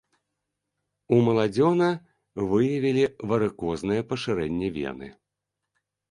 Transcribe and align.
У 1.17 1.17
маладзёна 1.25 1.89
выявілі 2.51 3.03
варыкознае 3.31 3.99
пашырэнне 4.13 4.67
вены. 4.79 5.11